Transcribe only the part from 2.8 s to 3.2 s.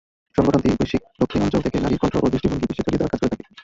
ছড়িয়ে দেওয়ার কাজ